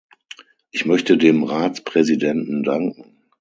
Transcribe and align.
Ich 0.71 0.87
möchte 0.87 1.15
dem 1.15 1.43
Ratspräsidenten 1.43 2.63
danken. 2.63 3.19